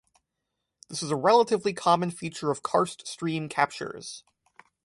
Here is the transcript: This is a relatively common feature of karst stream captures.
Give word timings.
This 0.89 1.03
is 1.03 1.11
a 1.11 1.15
relatively 1.15 1.73
common 1.73 2.09
feature 2.09 2.49
of 2.49 2.63
karst 2.63 3.05
stream 3.05 3.47
captures. 3.47 4.23